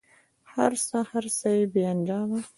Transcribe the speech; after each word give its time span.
هر 0.53 0.71
څه، 0.87 0.97
هر 1.11 1.25
څه 1.37 1.49
بې 1.71 1.83
انجامه 1.93 2.39